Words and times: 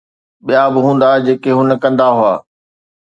ٻيا 0.45 0.63
به 0.73 0.79
هوندا، 0.85 1.09
جيڪي 1.25 1.51
هن 1.57 1.69
ڪندا 1.83 2.07
هئا 2.17 2.33